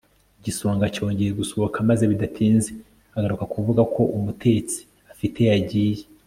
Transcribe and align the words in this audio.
igisonga 0.39 0.85
cyongeye 0.95 1.31
gusohoka 1.39 1.77
maze 1.89 2.03
bidatinze 2.11 2.71
agaruka 3.17 3.43
kuvuga 3.53 3.81
ko 3.93 4.01
umutetsi 4.17 4.79
afite 5.13 5.39
yagiye 5.51 6.03